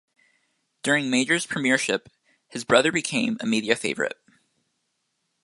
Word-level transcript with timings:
During 0.81 1.11
Major's 1.11 1.45
premiership 1.45 2.09
his 2.47 2.63
brother 2.63 2.91
became 2.91 3.37
a 3.39 3.45
media 3.45 3.75
favourite. 3.75 4.15